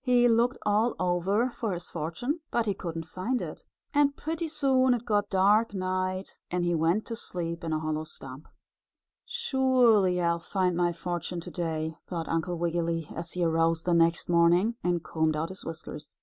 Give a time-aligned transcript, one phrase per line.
[0.00, 4.94] He looked all over for his fortune, but he couldn't find it, and pretty soon
[4.94, 8.48] it got dark night and he went to sleep in a hollow stump.
[9.24, 13.94] "Surely, I will find my fortune to day," thought Uncle Wiggily, as he arose the
[13.94, 16.16] next morning, and combed out his whiskers.